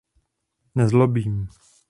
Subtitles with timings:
[0.75, 1.37] Nezlobím.